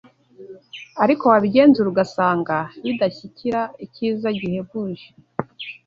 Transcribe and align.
ariko 1.03 1.23
wabigenzura 1.31 1.87
ugasanga 1.89 2.55
bidashyikira 2.85 3.61
icyiza 3.85 4.27
gihebuje 4.39 5.07